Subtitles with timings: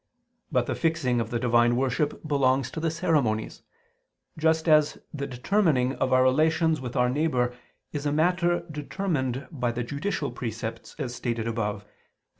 [0.51, 3.61] But the fixing of the divine worship belongs to the ceremonies;
[4.35, 7.53] just as the determining of our relations with our neighbor
[7.93, 11.91] is a matter determined by the judicial precepts, as stated above (Q.